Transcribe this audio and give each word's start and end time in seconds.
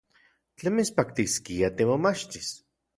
¿Tlen 0.57 0.73
mitspaktiskia 0.77 1.69
timomachtis? 1.77 2.49